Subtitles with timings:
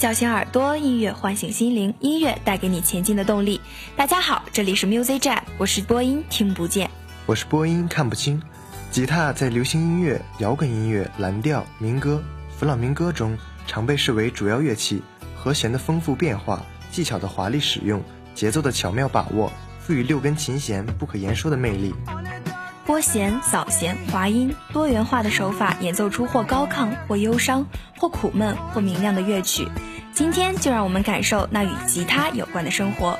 [0.00, 3.60] 叫醒耳朵，音乐唤醒心灵，音乐带给你前进的动力。
[3.94, 6.90] 大家好，这里是 Music Jam，我是播音听不见，
[7.26, 8.42] 我是播音看不清。
[8.90, 15.02] 吉他在流行音乐、摇滚音乐、蓝调、民歌、弗朗明哥中常被视为主要乐器。
[15.36, 18.02] 和弦的丰富变化，技巧的华丽使用，
[18.34, 21.94] 节奏的巧妙把握，赋予六根琴弦不可言说的魅力。
[22.86, 27.64] 拨弦、扫弦、滑音，多元化的手法演奏出或高亢、或忧伤、
[27.98, 29.68] 或苦闷、或明亮的乐曲。
[30.12, 33.18] 今天就让我们感受那与吉他有关的生活。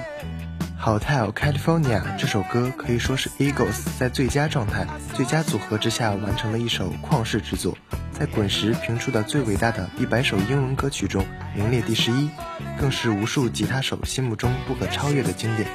[0.82, 7.76] 《Hotel California》这首歌可以说是 Eagles 在最佳状态、最佳组合之下完成了一首旷世之作，
[8.12, 11.24] 在滚石评出的最伟大的一百首英文歌曲中
[11.54, 12.30] 名列第十一，
[12.78, 15.68] 更是无数吉他手心目中不可超越的经典。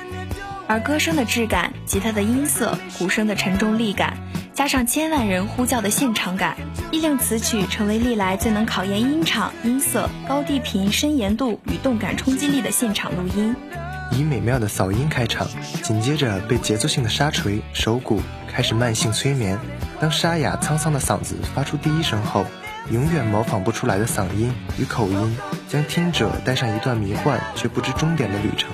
[0.68, 4.18] 而歌声的质感、吉他的音色、鼓声的沉重力感，
[4.56, 6.56] 加上千万人呼叫的现场感，
[6.90, 13.54] 亦令此曲成为历来最能考验音场、音色、高低频、深延度与动感冲击力的现场录音。
[14.14, 15.46] 以美妙的嗓音开场，
[15.84, 19.60] 紧接着被节奏性的沙锤、手鼓开始慢性催眠。
[20.00, 22.46] 当沙哑沧桑的嗓子发出第一声后，
[22.90, 25.38] 永远模仿不出来的嗓音与口音，
[25.68, 28.70] 将听者带上一段迷幻却不知终点的旅程。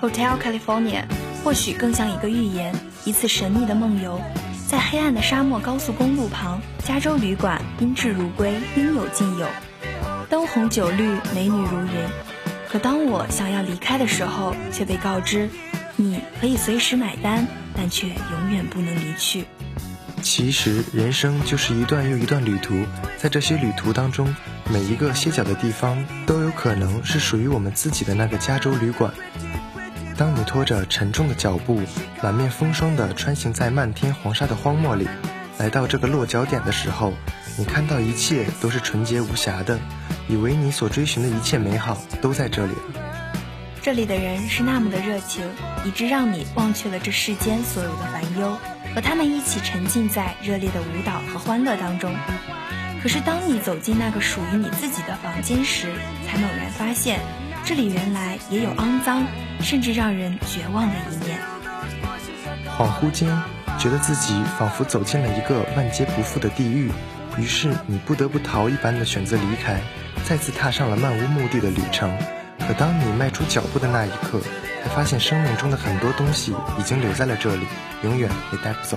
[0.00, 1.02] Hotel California
[1.42, 2.72] 或许更像一个寓言，
[3.04, 4.20] 一次神秘的梦游，
[4.68, 9.46] 在黑暗的沙漠高速公路旁，加州旅馆宾至如归，应有尽有，
[10.28, 12.08] 灯红酒绿，美女如云。
[12.68, 15.48] 可当我想要离开的时候，却被告知，
[15.94, 17.46] 你可以随时买单，
[17.76, 19.44] 但却永远不能离去。
[20.20, 22.84] 其实，人生就是一段又一段旅途，
[23.16, 24.34] 在这些旅途当中，
[24.68, 29.14] 每一个歇脚的地方，都有可能是属于我们自己的那个加州旅馆。
[30.16, 31.82] 当你拖着沉重的脚步，
[32.22, 35.06] 满面风霜地穿行在漫天黄沙的荒漠里，
[35.58, 37.12] 来到这个落脚点的时候，
[37.58, 39.78] 你看到一切都是纯洁无瑕的，
[40.26, 43.02] 以为你所追寻的一切美好都在这里了。
[43.82, 45.44] 这里的人是那么的热情，
[45.84, 48.56] 以致让你忘却了这世间所有的烦忧，
[48.94, 52.14] 和他们一起沉浸在热烈的舞蹈和欢乐当中。
[53.02, 55.92] 可是当你走进那个属于你自己的房间时，
[56.26, 57.20] 才猛然发现。
[57.66, 59.24] 这里原来也有肮脏，
[59.60, 61.36] 甚至让人绝望的一面。
[62.78, 63.28] 恍惚间，
[63.76, 66.92] 觉得自己仿佛走进了一个万劫不复的地狱，
[67.36, 69.80] 于是你不得不逃一般的选择离开，
[70.24, 72.16] 再次踏上了漫无目的的旅程。
[72.60, 74.40] 可当你迈出脚步的那一刻，
[74.84, 77.66] 才发现生命中的很多东西已经留在了这里，
[78.04, 78.96] 永远也带不走。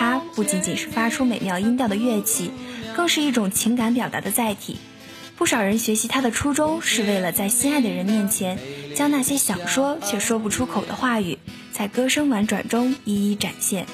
[0.00, 2.50] 它，不仅仅是发出美妙音调的乐器，
[2.96, 4.78] 更是一种情感表达的载体。
[5.36, 8.58] 不少人学习它的初衷，是为了在心爱的人面前，
[8.96, 11.36] 将那些想说却说不出口的话语，
[11.70, 13.84] 在歌声婉转中一一展现。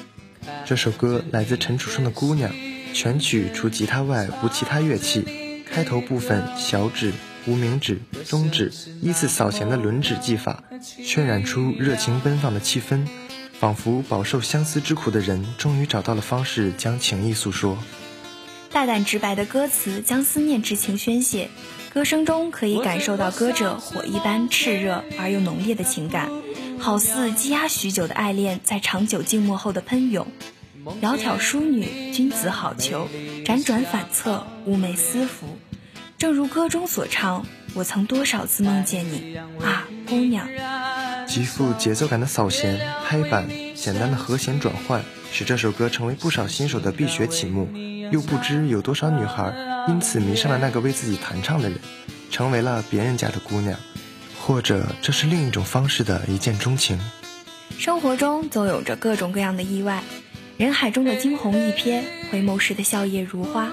[0.65, 2.51] 这首歌来自陈楚生的《姑娘》，
[2.93, 5.25] 全曲除吉他外无其他乐器。
[5.69, 7.11] 开头部分，小指、
[7.45, 8.71] 无名指、中指
[9.01, 10.63] 依次扫弦的轮指技法，
[11.01, 13.05] 渲染出热情奔放的气氛，
[13.59, 17.77] 仿佛饱受相思之苦的人终于找到了方式将情意诉说。
[18.71, 21.49] 大胆直白的歌词将思念之情宣泄，
[21.91, 26.29] 歌声中可以感受到歌者火一般炽热而又浓烈的情感，
[26.77, 30.27] 好似积压许久的爱恋在长久静默后的喷涌。
[31.01, 33.07] 窈窕淑女，君子好逑，
[33.43, 35.57] 辗转反侧，寤寐思服。
[36.17, 40.47] 正如歌中所唱，我曾多少次梦见你啊，姑娘。
[41.27, 47.69] 极富节奏感的扫弦、拍板，简单的和弦转换，使这首歌成为不少新手的必学曲目。
[48.11, 49.53] 又不知有多少女孩
[49.89, 51.77] 因此迷上了那个为自己弹唱的人，
[52.31, 53.77] 成为了别人家的姑娘，
[54.39, 56.97] 或者这是另一种方式的一见钟情。
[57.77, 60.03] 生活中总有着各种各样的意外，
[60.55, 63.69] 人海中的惊鸿一瞥，回眸时的笑靥如花，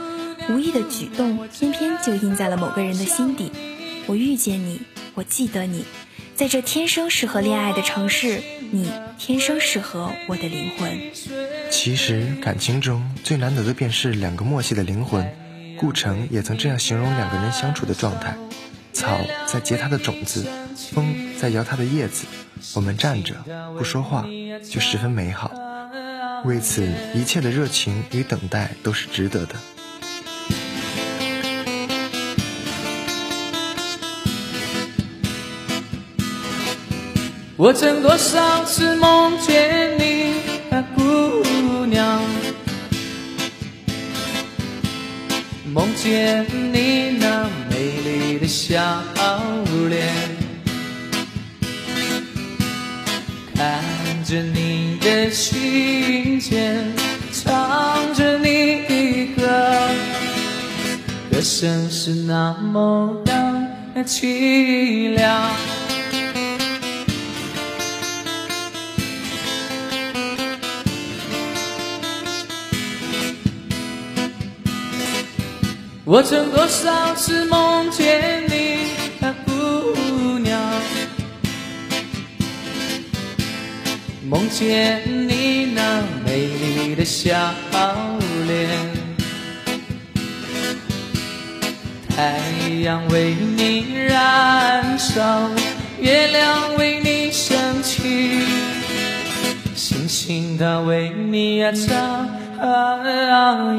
[0.50, 3.52] 无意的举动偏偏就印在了某个人的心底。
[4.06, 4.82] 我遇见你，
[5.14, 5.84] 我记得你，
[6.37, 11.11] 在这天生适合恋爱的城市，你天生适合我的灵魂。
[11.70, 15.26] 其实感情中最难得的便是两个默契的灵魂。
[15.78, 18.37] 顾城也曾这样形容两个人相处的状态：
[18.92, 20.46] 草在结它的种子，
[20.92, 22.26] 风在摇它的叶子。
[22.75, 23.34] 我们站着
[23.76, 24.26] 不说话，
[24.70, 25.50] 就十分美好。
[26.44, 29.54] 为此，一切的热情与等待都是值得的。
[37.56, 40.34] 我曾多少次梦见你，
[40.96, 42.20] 姑娘，
[45.73, 49.00] 梦见你那美丽的笑
[49.88, 50.04] 脸，
[53.54, 53.80] 看
[54.25, 56.82] 着你的信笺，
[57.32, 59.88] 唱着你的歌，
[61.30, 65.49] 歌声是那么的凄凉。
[76.14, 78.87] 我曾多少次梦见你，
[79.44, 80.61] 姑娘，
[84.23, 87.35] 梦见你那美丽的笑
[88.47, 88.68] 脸，
[92.09, 92.38] 太
[92.85, 95.50] 阳为你燃烧，
[95.99, 98.47] 月亮为你升起，
[99.75, 102.28] 星星它为你啊眨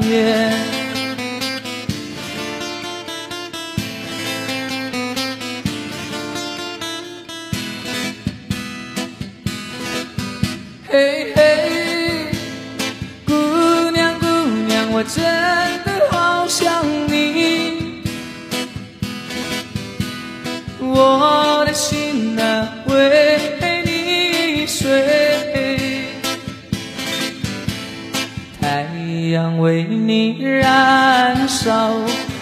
[0.02, 0.85] 眼。
[29.58, 31.92] 为你燃烧，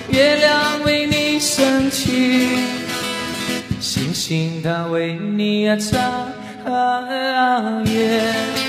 [0.08, 2.58] 月亮为你升起，
[3.80, 5.98] 星星它为你啊眨。
[7.84, 8.63] 眼。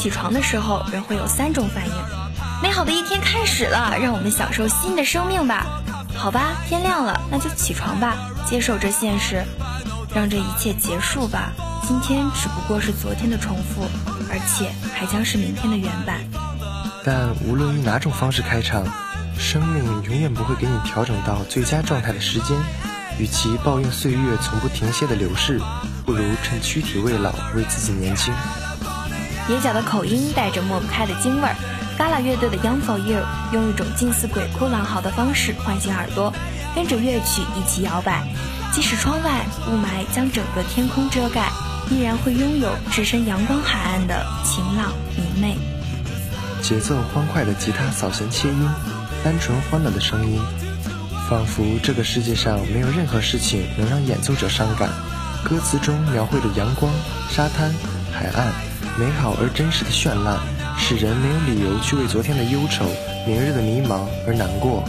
[0.00, 1.92] 起床的时候，人会有三种反应。
[2.62, 5.66] 美好的一天开始了，让我们享受新的生命吧。
[6.16, 8.16] 好吧，天亮了，那就起床吧，
[8.46, 9.44] 接受这现实，
[10.14, 11.52] 让这一切结束吧。
[11.86, 13.82] 今天只不过是昨天的重复，
[14.30, 16.20] 而且还将是明天的原版。
[17.04, 18.86] 但无论以哪种方式开场，
[19.38, 22.56] 生命永远不会给你调整到最佳状态的时间。
[23.18, 25.60] 与其抱怨岁月从不停歇的流逝，
[26.06, 28.32] 不如趁躯体未老，为自己年轻。
[29.50, 31.56] 蹩脚的口音带着抹不开的京味儿
[31.98, 33.18] ，Gala 乐队的《Young for You》
[33.52, 36.32] 用一种近似鬼哭狼嚎的方式唤醒耳朵，
[36.72, 38.22] 跟着乐曲一起摇摆。
[38.72, 41.50] 即使窗外雾霾将整个天空遮盖，
[41.90, 45.58] 依然会拥有置身阳光海岸的晴朗明媚。
[46.62, 48.68] 节奏欢快的吉他扫弦切音，
[49.24, 50.40] 单纯欢乐的声音。
[51.28, 54.88] 仿佛这个世界上没有任何事情能让演奏者伤感。
[55.42, 56.92] 歌词中描绘的阳光、
[57.28, 57.74] 沙滩、
[58.12, 58.52] 海岸，
[59.00, 60.38] 美好而真实的绚烂，
[60.76, 62.84] 使人没有理由去为昨天的忧愁、
[63.26, 64.84] 明日的迷茫而难过。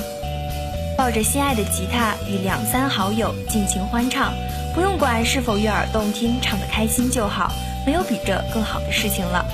[0.97, 4.33] 抱着心爱的吉他，与两三好友尽情欢唱，
[4.75, 7.53] 不用管是否悦耳动听，唱得开心就好，
[7.85, 9.45] 没有比这更好的事情了。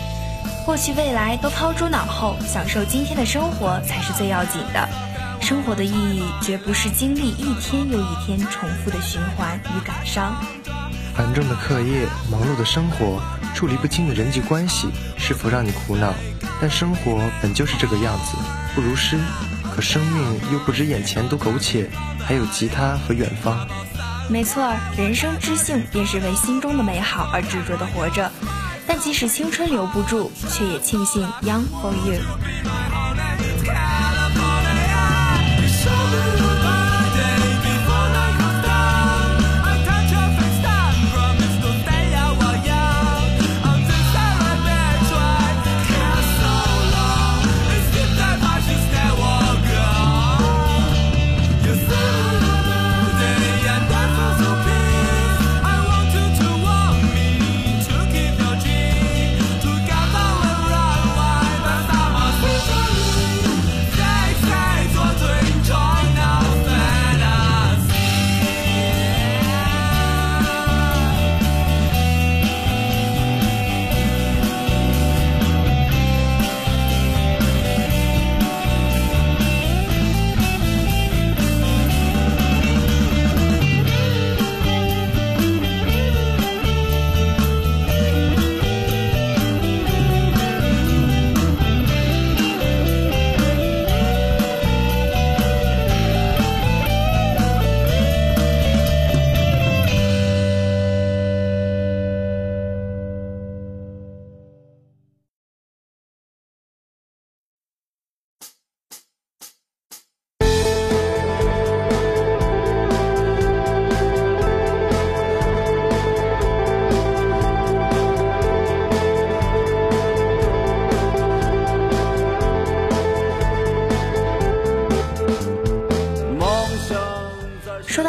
[0.65, 4.89] 过去未来都抛诸脑后，享受今天的生活才是最要紧的。
[5.39, 10.35] 生活的意义绝不是经历一天又一天重复的循环与感伤。
[11.15, 13.21] 繁重的课业、忙碌的生活、
[13.57, 14.87] 处理不清的人际关系，
[15.17, 16.13] 是否让你苦恼？
[16.61, 18.37] 但生活本就是这个样子，
[18.75, 19.17] 不如诗。
[19.75, 21.89] 可生命又不止眼前多苟且，
[22.23, 23.67] 还有吉他和远方。
[24.29, 28.31] 没错，人生之幸便是为心中的美好而执着的活着。
[28.85, 32.21] 但即使青春留不住，却也庆幸 Young for You。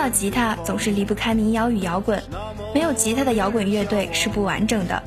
[0.09, 2.23] 吉他总是离不开民谣与摇滚，
[2.75, 5.03] 没有吉他的摇滚乐队是不完整的。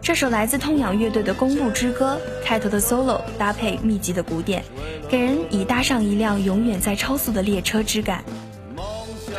[0.00, 4.62] 这首来自痛仰乐队的《公路之歌》，开头的 solo 搭配密集的鼓点，
[5.08, 8.22] 给人以搭上一辆永远在超速的列车之感。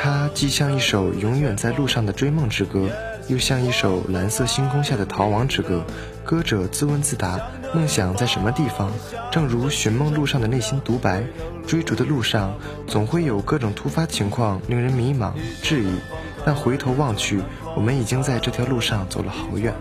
[0.01, 2.89] 它既像一首永远在路上的追梦之歌，
[3.27, 5.83] 又像一首蓝色星空下的逃亡之歌。
[6.23, 7.39] 歌者自问自答：
[7.75, 8.89] 梦想在什么地方？
[9.29, 11.21] 正如寻梦路上的内心独白。
[11.67, 12.53] 追逐的路上，
[12.87, 15.99] 总会有各种突发情况，令人迷茫、质疑。
[16.45, 17.41] 但回头望去，
[17.75, 19.73] 我们已经在这条路上走了好远。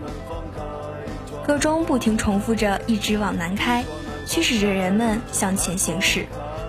[1.47, 3.85] 歌中不停重复着“一直往南开”，
[4.27, 6.27] 驱使着人们向前行驶，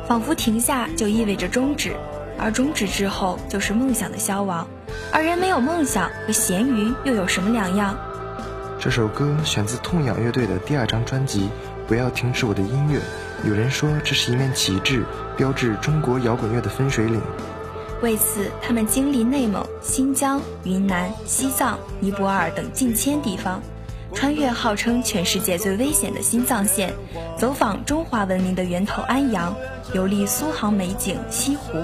[0.07, 1.95] 仿佛停下就意味着终止，
[2.37, 4.67] 而终止之后就是梦想的消亡。
[5.11, 7.97] 而人没有梦想，和咸鱼又有什么两样？
[8.85, 11.39] 这首歌选自痛仰乐队的第二张专辑
[11.87, 12.99] 《不要停止我的音乐》。
[13.49, 15.03] 有人说这是一面旗帜，
[15.35, 17.19] 标志中国摇滚乐的分水岭。
[18.03, 23.59] 为此，他们经历内蒙、新疆、云南、西藏、尼泊尔等近千地方，
[24.13, 26.93] 穿越号称全世界最危险的新藏线，
[27.39, 29.55] 走访中华文明的源头安阳，
[29.95, 31.83] 游历苏杭美景西湖。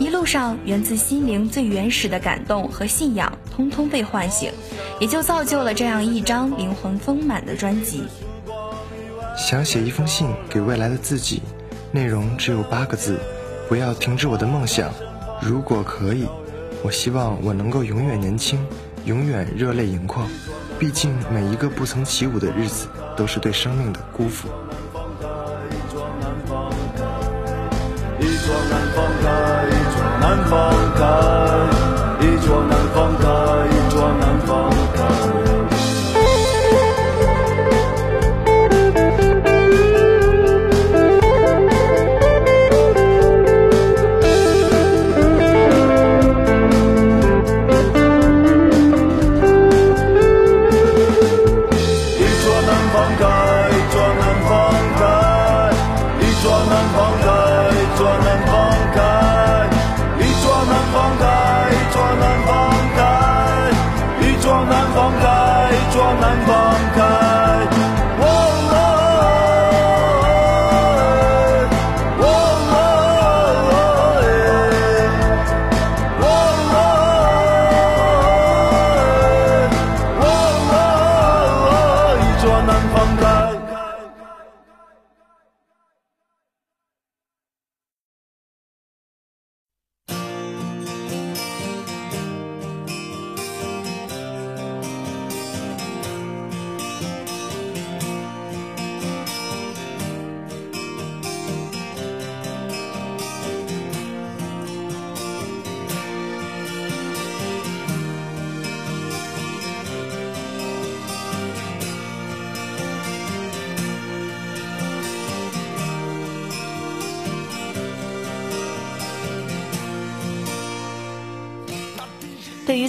[0.00, 4.52] 一路上，源自心灵最原始的感动和信仰，通通被唤醒，
[5.00, 8.04] 也就造就了这样一张灵魂丰满的专辑。
[9.36, 11.42] 想写一封信给未来的自己，
[11.90, 13.18] 内容只有八个字：
[13.68, 14.92] 不要停止我的梦想。
[15.42, 16.24] 如果可以，
[16.84, 18.64] 我希望我能够永远年轻，
[19.06, 20.28] 永远热泪盈眶。
[20.78, 24.46] 毕竟每一个不曾起舞的日子，都是对生命的辜负。
[28.20, 31.02] 一桌难放开，一桌难放开，
[32.20, 32.78] 一桌难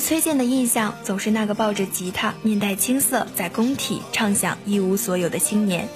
[0.10, 5.88] 崔健的印象，总是那个抱着吉他、面带青涩，在工体唱响一无所有的青年。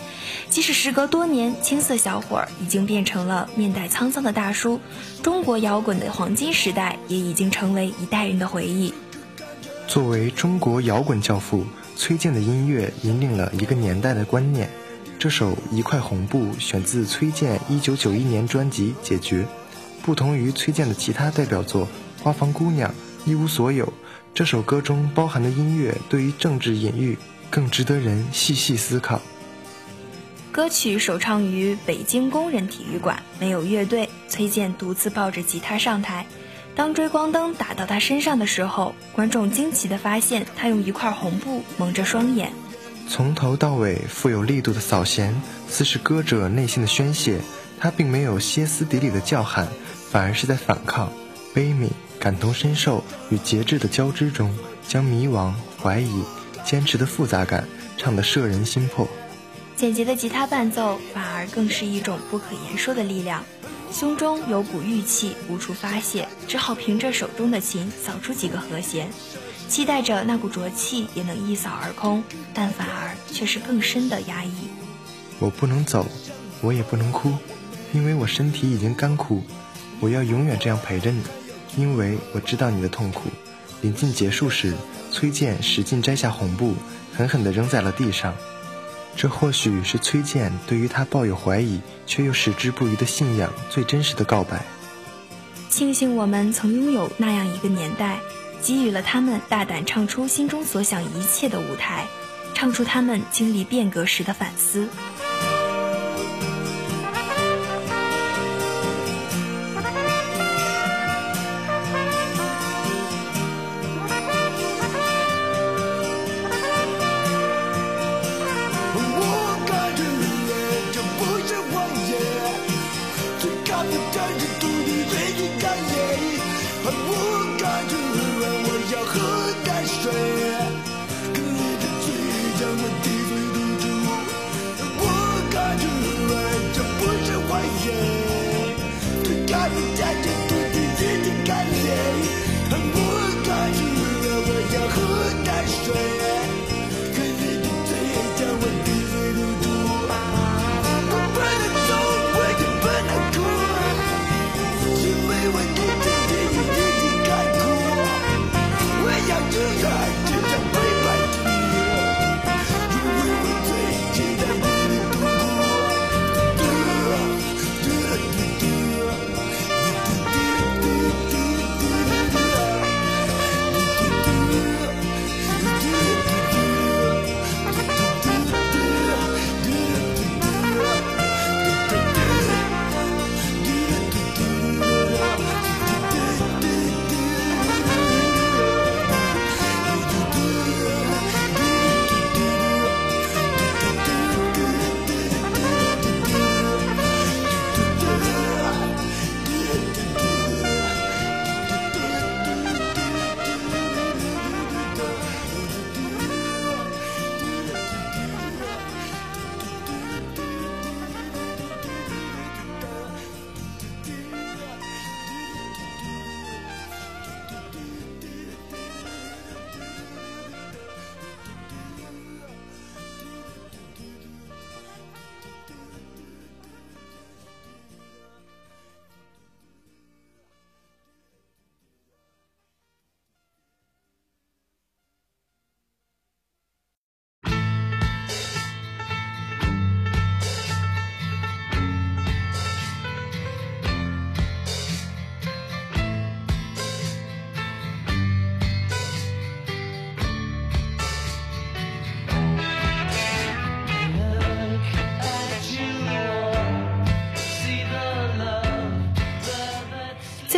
[0.51, 4.79] 即使时隔多年，青涩小伙儿已经变成了面带沧桑的大叔，
[5.23, 8.93] 中国摇滚的黄金时代也已经成为一代人的回忆。
[9.87, 14.69] 作为中国摇滚教父，崔健的音乐引领了一个年代的观念。
[15.17, 19.41] 这首《一块红布》选自崔健1991年专辑《解决》，
[20.03, 21.87] 不同于崔健的其他代表作
[22.23, 22.91] 《花房姑娘》
[23.25, 23.85] 《一无所有》，
[24.35, 27.15] 这首歌中包含的音乐对于政治隐喻
[27.51, 29.21] 更值得人细细思考。
[30.51, 36.25] 歌曲首唱于北京工人体育馆，没有乐队，崔健独自抱着吉他上台。
[36.75, 42.51] 当追光灯打到他身上的时候，观众惊奇地发现他用一块红布蒙着双眼。
[43.07, 47.39] 从头到尾富有力度的扫弦，似是歌者内心的宣泄。
[47.79, 49.67] 他并没有歇斯底里的叫喊，
[50.09, 51.11] 反而是在反抗、
[51.53, 51.89] 悲悯、
[52.23, 54.55] 感同身受与节制的交织中，
[54.87, 56.23] 将迷惘、怀疑、
[56.63, 59.05] 坚持的复杂感唱得摄人心魄。
[59.75, 63.43] 简洁的吉他伴奏，反而更是一种不可言说的力量。
[63.91, 69.09] 胸中有股郁气无处发泄，只好凭着手中的琴扫出几个和弦。
[69.67, 74.69] 期待着那股浊气也能一扫而空，但反而却是更深的压抑。
[75.39, 76.07] 我不能走，
[76.61, 77.33] 我也不能哭，
[77.91, 79.43] 因为我身体已经干枯。
[79.99, 81.21] 我要永远这样陪着你，
[81.77, 83.29] 因为我知道你的痛苦。
[83.81, 84.73] 临近结束时，
[85.11, 86.75] 崔健使劲摘下红布，
[87.15, 88.33] 狠狠地扔在了地上。
[89.15, 94.65] 这或许是崔健对于他抱有怀疑却又矢志不渝的信仰最真实的告白。
[95.69, 98.19] 庆幸我们曾拥有那样一个年代。
[98.65, 102.07] 给予了他们大胆唱出心中所想一切的舞台，
[102.53, 104.87] 唱出他们经历变革时的反思。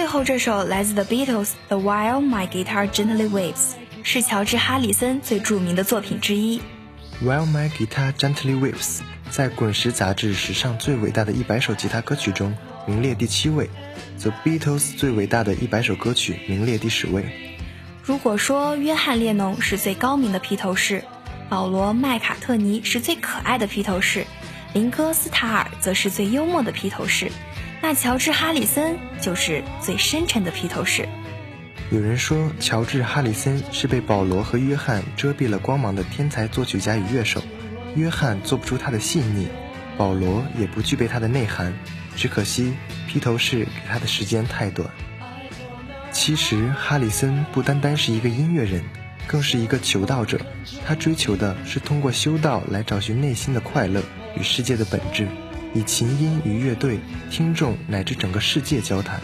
[0.04, 3.54] 后这首来自 The Beatles 的《While My Guitar Gently Waves》
[4.04, 6.60] 是乔治·哈里森最著名的作品之一。
[7.24, 8.98] 《While My Guitar Gently Waves》
[9.30, 12.54] 在《滚石》杂志史上最伟大的一百首吉他歌曲中
[12.86, 13.70] 名列第七位，
[14.22, 17.24] 《The Beatles》最伟大的一百首歌曲名列第十位。
[18.04, 21.04] 如果说约翰列侬是最高明的披头士，
[21.48, 24.26] 保罗麦卡特尼是最可爱的披头士，
[24.74, 27.32] 林哥斯塔尔则是最幽默的披头士。
[27.88, 31.08] 那乔治·哈里森就是最深沉的披头士。
[31.92, 37.44] 有人说，乔治·哈里森是被保罗和约翰遮蔽了光芒的天才作曲家与乐手。
[37.94, 39.48] 约翰做不出他的细腻，
[40.00, 41.72] 保罗也不具备他的内涵。
[42.16, 42.74] 只可惜
[43.08, 44.90] 披头士给他的时间太短。
[46.12, 48.84] 其实，哈里森不单单是一个音乐人，
[49.28, 50.40] 更是一个求道者。
[50.88, 54.02] 他追求的是通过修道来找寻内心的快乐
[54.36, 55.28] 与世界的本质，
[55.76, 59.20] 以琴音与乐队、听众乃至整个世界交谈。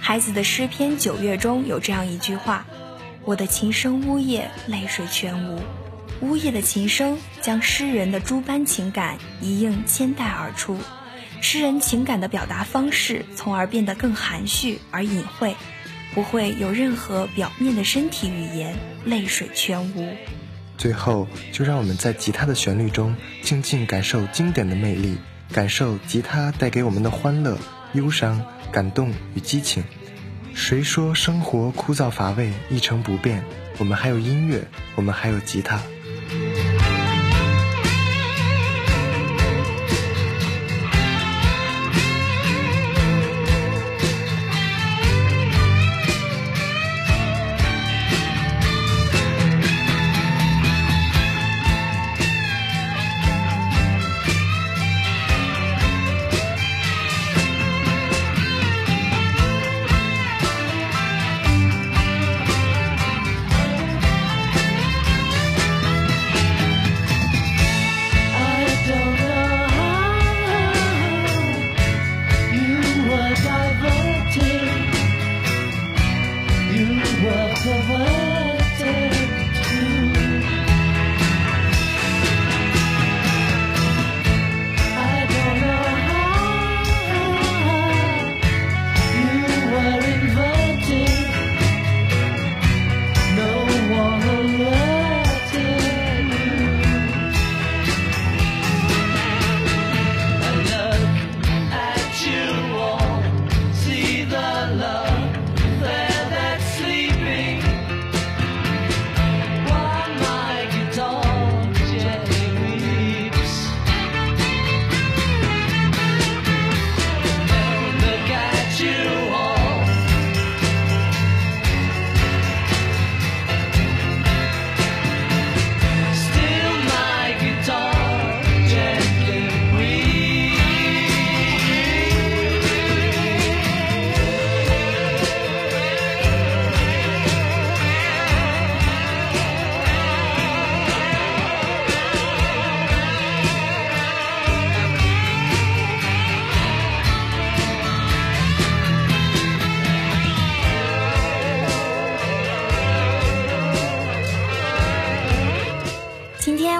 [0.00, 2.66] 孩子的诗篇九月中有这样一句话
[3.22, 5.60] ：“我的琴声呜咽，泪水全无。”
[6.22, 10.78] 呜咽的琴声将诗人的诸般情感一应千代而出，
[11.42, 15.54] 诗人情感的表达方式从而变得更含蓄而隐晦，
[16.14, 20.16] 不会有任何表面的身体语言，泪水全无。
[20.78, 25.18] 最后，就让我们在吉他的旋律中静静感受经典的魅力，
[25.52, 27.58] 感受吉他带给我们的欢乐、
[27.92, 28.44] 忧伤。
[28.72, 29.84] 感动与激情，
[30.52, 33.44] 谁说生活枯燥乏味、一成不变？
[33.78, 35.80] 我们还有音乐，我们还有吉他。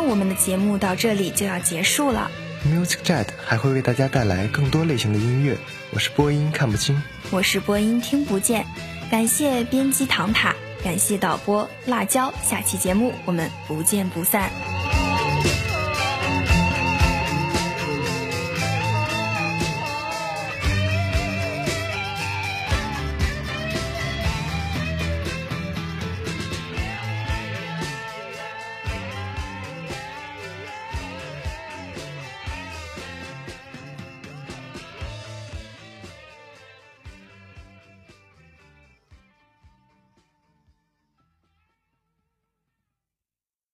[0.05, 2.31] 我们的节目到这里就要结束了。
[2.67, 5.57] Music Jet 还会为大家带来更多类型的音乐。
[5.91, 8.65] 我是播音看不清，我是播音听不见。
[9.11, 12.33] 感谢编辑唐塔，感谢导播辣椒。
[12.43, 14.74] 下期节目我们不见不散。